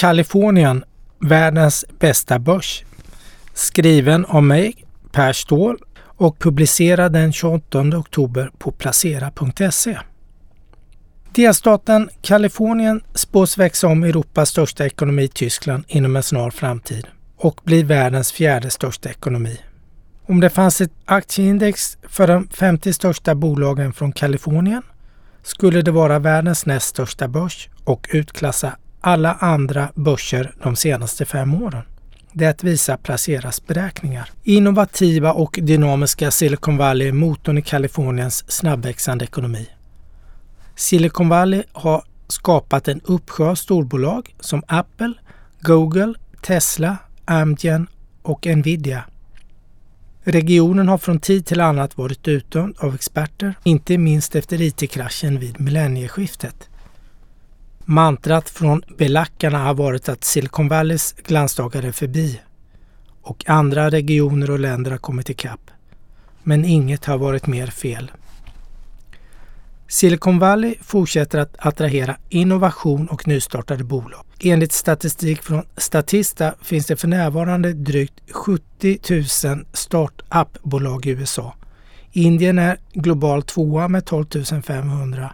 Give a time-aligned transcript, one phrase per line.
[0.00, 0.84] Kalifornien,
[1.20, 2.84] världens bästa börs.
[3.52, 9.98] Skriven av mig, Per Ståhl och publicerad den 28 oktober på placera.se.
[11.32, 17.06] Delstaten Kalifornien spås växa om Europas största ekonomi Tyskland inom en snar framtid
[17.36, 19.60] och bli världens fjärde största ekonomi.
[20.26, 24.82] Om det fanns ett aktieindex för de 50 största bolagen från Kalifornien
[25.42, 28.76] skulle det vara världens näst största börs och utklassa
[29.06, 31.82] alla andra börser de senaste fem åren.
[32.32, 34.30] Det visar Placeras beräkningar.
[34.42, 39.68] Innovativa och dynamiska Silicon Valley är motorn i Kaliforniens snabbväxande ekonomi.
[40.76, 45.12] Silicon Valley har skapat en uppsjö av storbolag som Apple,
[45.60, 47.86] Google, Tesla, Amgen
[48.22, 49.04] och Nvidia.
[50.22, 55.60] Regionen har från tid till annat varit utdömd av experter, inte minst efter IT-kraschen vid
[55.60, 56.68] millennieskiftet.
[57.86, 62.40] Mantrat från belackarna har varit att Silicon Valleys glansdagar är förbi
[63.22, 65.70] och andra regioner och länder har kommit ikapp.
[66.42, 68.12] Men inget har varit mer fel.
[69.88, 74.24] Silicon Valley fortsätter att attrahera innovation och nystartade bolag.
[74.40, 78.98] Enligt statistik från Statista finns det för närvarande drygt 70
[79.48, 81.54] 000 startup-bolag i USA.
[82.12, 84.26] Indien är global tvåa med 12
[84.62, 85.30] 500.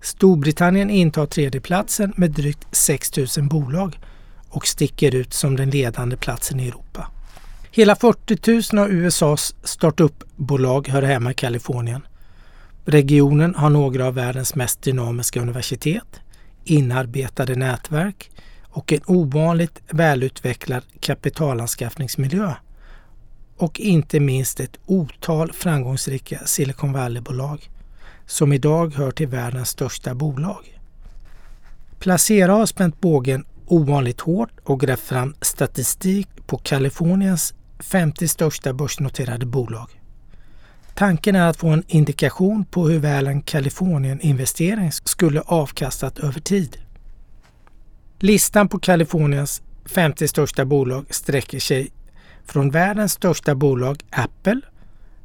[0.00, 3.98] Storbritannien intar tredjeplatsen med drygt 6 000 bolag
[4.48, 7.06] och sticker ut som den ledande platsen i Europa.
[7.70, 12.02] Hela 40 000 av USAs startup-bolag hör hemma i Kalifornien.
[12.84, 16.20] Regionen har några av världens mest dynamiska universitet,
[16.64, 18.30] inarbetade nätverk
[18.62, 22.54] och en ovanligt välutvecklad kapitalanskaffningsmiljö.
[23.56, 27.70] Och inte minst ett otal framgångsrika Silicon Valley-bolag
[28.30, 30.80] som idag hör till världens största bolag.
[31.98, 39.46] Placera har spänt bågen ovanligt hårt och grävt fram statistik på Kaliforniens 50 största börsnoterade
[39.46, 40.00] bolag.
[40.94, 46.76] Tanken är att få en indikation på hur väl en Kalifornien-investering skulle avkastat över tid.
[48.18, 51.90] Listan på Kaliforniens 50 största bolag sträcker sig
[52.44, 54.60] från världens största bolag Apple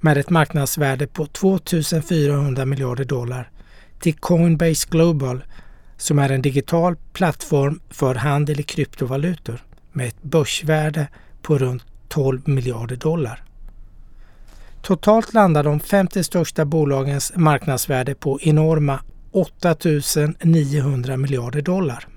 [0.00, 3.50] med ett marknadsvärde på 2400 miljarder dollar
[4.00, 5.44] till Coinbase Global
[5.96, 11.08] som är en digital plattform för handel i kryptovalutor med ett börsvärde
[11.42, 13.42] på runt 12 miljarder dollar.
[14.82, 19.76] Totalt landar de 50 största bolagens marknadsvärde på enorma 8
[20.42, 22.08] 900 miljarder dollar.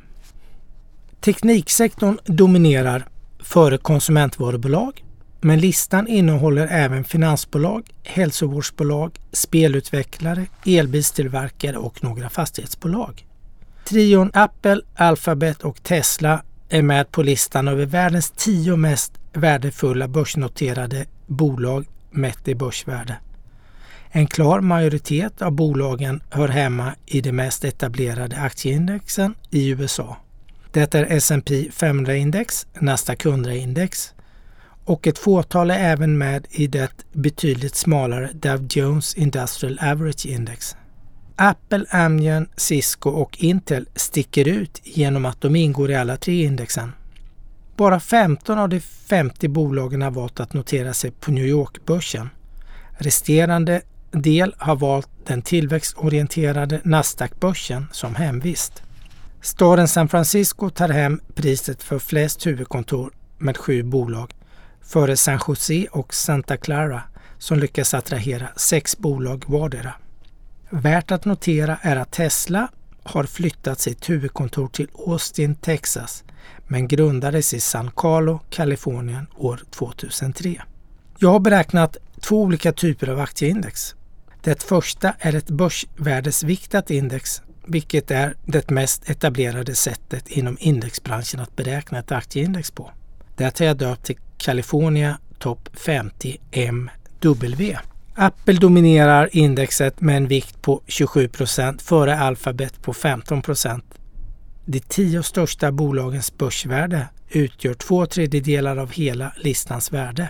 [1.21, 3.07] Tekniksektorn dominerar
[3.39, 5.03] före konsumentvarubolag
[5.41, 13.25] men listan innehåller även finansbolag, hälsovårdsbolag, spelutvecklare, elbilstillverkare och några fastighetsbolag.
[13.85, 21.05] Trion Apple, Alphabet och Tesla är med på listan över världens tio mest värdefulla börsnoterade
[21.27, 23.17] bolag mätt i börsvärde.
[24.11, 30.17] En klar majoritet av bolagen hör hemma i de mest etablerade aktieindexen i USA.
[30.71, 34.13] Det är S&P 500-index, Nasdaq 100-index
[34.89, 40.75] och ett fåtal är även med i det betydligt smalare Dow Jones Industrial Average Index.
[41.35, 46.91] Apple, Amgen, Cisco och Intel sticker ut genom att de ingår i alla tre indexen.
[47.75, 52.29] Bara 15 av de 50 bolagen har valt att notera sig på New York-börsen.
[52.97, 58.83] Resterande del har valt den tillväxtorienterade Nasdaq-börsen som hemvist.
[59.41, 64.33] Staden San Francisco tar hem priset för flest huvudkontor med sju bolag
[64.81, 67.01] före San Jose och Santa Clara
[67.37, 69.93] som lyckas attrahera sex bolag vardera.
[70.69, 72.67] Värt att notera är att Tesla
[73.03, 76.23] har flyttat sitt huvudkontor till Austin, Texas
[76.67, 80.61] men grundades i San Carlo, Kalifornien år 2003.
[81.19, 83.95] Jag har beräknat två olika typer av aktieindex.
[84.41, 91.55] Det första är ett börsvärdesviktat index, vilket är det mest etablerade sättet inom indexbranschen att
[91.55, 92.91] beräkna ett aktieindex på.
[93.35, 97.77] Det har jag döpt till California Top 50 MW.
[98.15, 103.85] Apple dominerar indexet med en vikt på 27 procent före Alphabet på 15 procent.
[104.65, 110.29] De tio största bolagens börsvärde utgör två tredjedelar av hela listans värde.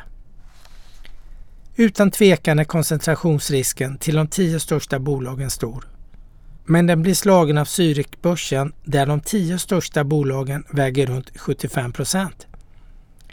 [1.76, 5.88] Utan tvekan är koncentrationsrisken till de tio största bolagen stor.
[6.66, 11.94] Men den blir slagen av Zürichbörsen där de tio största bolagen väger runt 75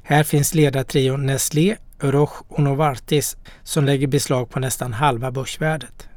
[0.09, 6.09] här finns ledartrion Nestlé, Roche och Novartis som lägger beslag på nästan halva börsvärdet.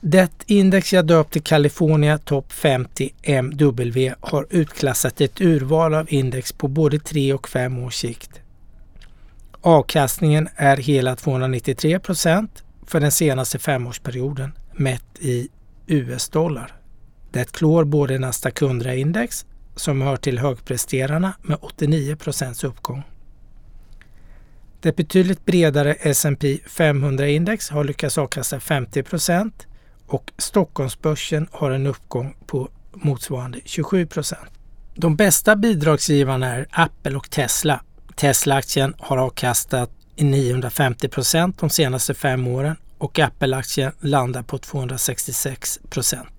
[0.00, 6.52] Det index jag döpt till California Top 50 MW har utklassat ett urval av index
[6.52, 8.40] på både 3 och 5 års sikt.
[9.60, 15.48] Avkastningen är hela 293 procent för den senaste femårsperioden mätt i
[15.86, 16.72] US-dollar.
[17.32, 19.44] Det klår både Nasdaq 100-index
[19.78, 23.02] som hör till högpresterarna med 89 procents uppgång.
[24.80, 29.66] Det betydligt bredare S&P 500-index har lyckats avkasta 50 procent
[30.06, 34.50] och Stockholmsbörsen har en uppgång på motsvarande 27 procent.
[34.94, 37.80] De bästa bidragsgivarna är Apple och Tesla.
[38.16, 46.37] Tesla-aktien har avkastat 950 procent de senaste fem åren och Apple-aktien landar på 266 procent.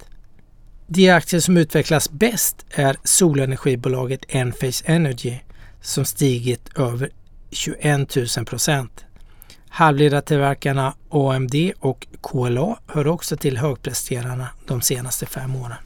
[0.91, 5.33] De aktier som utvecklas bäst är solenergibolaget Enphase Energy
[5.81, 7.09] som stigit över
[7.51, 9.05] 21 000 procent.
[9.69, 15.77] Halvledartillverkarna AMD och KLA hör också till högpresterarna de senaste fem åren.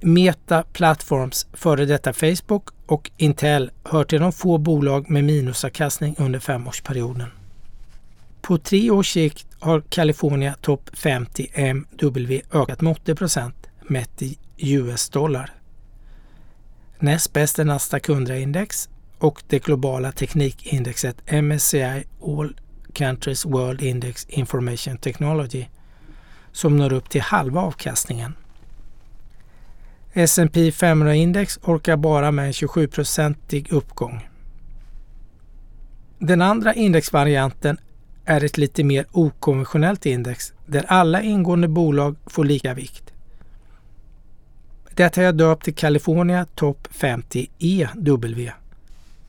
[0.00, 6.38] Meta Platforms, före detta Facebook och Intel hör till de få bolag med minusavkastning under
[6.38, 7.28] femårsperioden.
[8.40, 13.59] På tre års sikt har California Top 50 MW ökat med 80 procent
[13.90, 15.52] mätt i US-dollar.
[16.98, 18.88] Näst bäst är Nasdaq 100-index
[19.18, 22.54] och det globala teknikindexet MSCI All
[22.92, 25.66] Countries World Index Information Technology
[26.52, 28.34] som når upp till halva avkastningen.
[30.12, 34.28] S&P 500-index orkar bara med en 27-procentig uppgång.
[36.18, 37.78] Den andra indexvarianten
[38.24, 43.12] är ett lite mer okonventionellt index där alla ingående bolag får lika vikt.
[45.00, 48.50] Det har jag döpt till California Top 50 EW.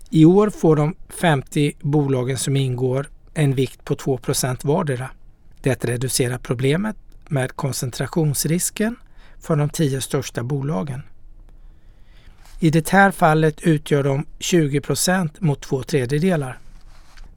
[0.09, 5.09] I år får de 50 bolagen som ingår en vikt på 2% vardera.
[5.61, 6.95] Det reducerar problemet
[7.27, 8.95] med koncentrationsrisken
[9.39, 11.01] för de tio största bolagen.
[12.59, 16.59] I det här fallet utgör de 20% mot två tredjedelar.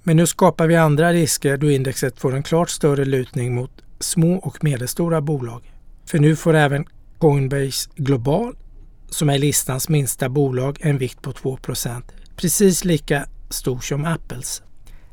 [0.03, 4.37] Men nu skapar vi andra risker då indexet får en klart större lutning mot små
[4.37, 5.73] och medelstora bolag.
[6.07, 6.87] För nu får även
[7.19, 8.57] Coinbase Global,
[9.11, 12.03] som är listans minsta bolag, en vikt på 2%
[12.37, 14.63] precis lika stor som Apples.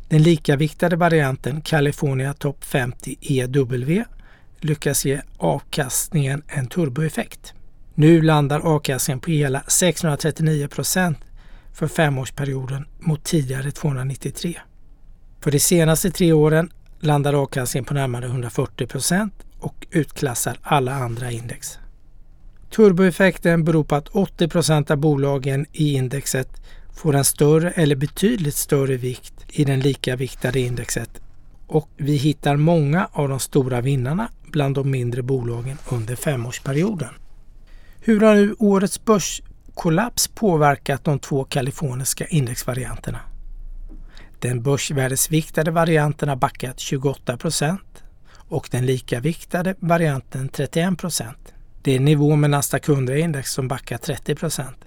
[0.10, 4.04] Den likaviktade varianten California Top 50 EW
[4.60, 7.54] lyckas ge avkastningen en turboeffekt.
[7.96, 11.16] Nu landar avkastningen på hela 639%
[11.74, 14.60] för femårsperioden mot tidigare 293.
[15.42, 21.80] För de senaste tre åren landar avkastningen på närmare 140% och utklassar alla andra index.
[22.76, 26.62] Turboeffekten beror på att 80 procent av bolagen i indexet
[26.96, 31.22] får en större eller betydligt större vikt i den likaviktade indexet
[31.72, 37.10] och vi hittar många av de stora vinnarna bland de mindre bolagen under femårsperioden.
[38.02, 43.20] Hur har nu årets börskollaps påverkat de två kaliforniska indexvarianterna?
[44.40, 48.04] Den börsvärdesviktade varianten har backat 28 procent
[48.34, 51.54] och den likaviktade varianten 31 procent.
[51.82, 54.78] Det är nivå med Nasdaq 100-index som backar 30 procent.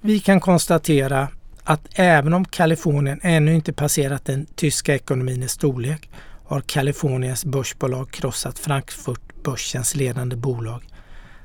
[0.00, 1.28] Vi kan konstatera
[1.62, 6.10] att även om Kalifornien ännu inte passerat den tyska ekonomin i storlek
[6.44, 10.82] har Kaliforniens börsbolag krossat Frankfurtbörsens ledande bolag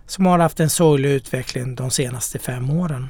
[0.05, 3.07] som har haft en sorglig utveckling de senaste fem åren.